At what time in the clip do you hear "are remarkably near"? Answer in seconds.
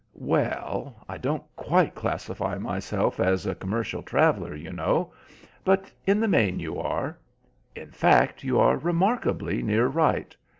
8.59-9.85